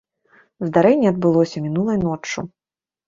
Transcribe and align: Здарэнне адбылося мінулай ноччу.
Здарэнне 0.67 1.11
адбылося 1.15 1.63
мінулай 1.67 2.03
ноччу. 2.09 2.47